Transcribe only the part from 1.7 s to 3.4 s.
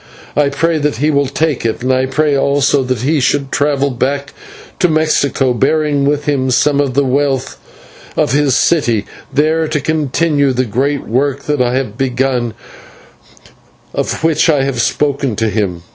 and I pray also that he